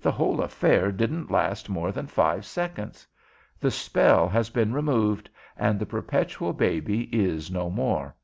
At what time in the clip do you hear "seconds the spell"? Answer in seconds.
2.46-4.26